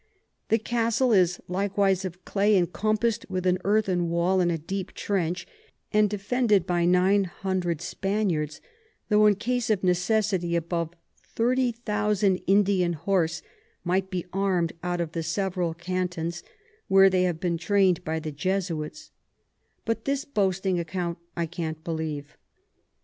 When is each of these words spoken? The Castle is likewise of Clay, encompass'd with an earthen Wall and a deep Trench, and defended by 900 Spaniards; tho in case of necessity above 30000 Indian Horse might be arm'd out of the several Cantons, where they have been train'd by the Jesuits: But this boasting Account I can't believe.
The 0.49 0.57
Castle 0.57 1.13
is 1.13 1.39
likewise 1.47 2.05
of 2.05 2.25
Clay, 2.25 2.57
encompass'd 2.57 3.23
with 3.29 3.45
an 3.45 3.59
earthen 3.63 4.09
Wall 4.09 4.41
and 4.41 4.51
a 4.51 4.57
deep 4.57 4.93
Trench, 4.93 5.45
and 5.93 6.09
defended 6.09 6.65
by 6.65 6.85
900 6.85 7.81
Spaniards; 7.81 8.61
tho 9.09 9.23
in 9.27 9.35
case 9.35 9.69
of 9.69 9.83
necessity 9.83 10.55
above 10.55 10.89
30000 11.35 12.37
Indian 12.47 12.93
Horse 12.93 13.43
might 13.83 14.09
be 14.09 14.25
arm'd 14.33 14.73
out 14.81 15.01
of 15.01 15.11
the 15.11 15.21
several 15.21 15.75
Cantons, 15.75 16.41
where 16.87 17.07
they 17.07 17.21
have 17.21 17.39
been 17.39 17.59
train'd 17.59 18.03
by 18.03 18.19
the 18.19 18.31
Jesuits: 18.31 19.11
But 19.85 20.05
this 20.05 20.25
boasting 20.25 20.79
Account 20.79 21.19
I 21.37 21.45
can't 21.45 21.83
believe. 21.83 22.35